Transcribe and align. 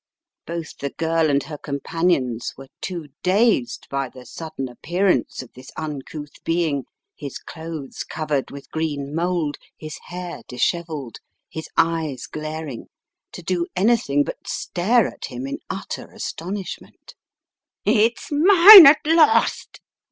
Both 0.47 0.77
the 0.79 0.89
girl 0.89 1.29
and 1.29 1.43
her 1.43 1.59
companions 1.59 2.55
were 2.57 2.69
too 2.81 3.09
dazed 3.21 3.85
by 3.87 4.09
the 4.09 4.25
sudden 4.25 4.67
appear 4.67 5.05
ance 5.05 5.43
of 5.43 5.53
this 5.53 5.69
uncouth 5.77 6.43
being, 6.43 6.85
his 7.15 7.37
clothes 7.37 8.03
covered 8.03 8.49
with 8.49 8.71
green 8.71 9.13
mould, 9.13 9.57
his 9.77 9.99
hair 10.05 10.41
dishevelled, 10.47 11.17
his 11.51 11.69
eyes 11.77 12.25
glaring, 12.25 12.87
to 13.33 13.43
do 13.43 13.67
anything 13.75 14.23
but 14.23 14.47
stare 14.47 15.05
at 15.05 15.25
him 15.25 15.45
in 15.45 15.59
utter 15.69 16.11
astonish 16.11 16.81
ment. 16.81 17.13
"It's 17.85 18.29
mine 18.31 18.87
at 18.87 19.05
last!" 19.05 19.81